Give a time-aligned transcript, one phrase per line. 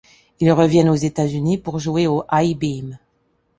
[0.39, 2.97] Ils reviennent aux États-Unis pour jouer au I-Beam.